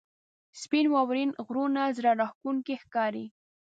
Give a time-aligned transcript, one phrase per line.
[0.61, 3.25] •سپین واورین غرونه زړه راښکونکي ښکاري.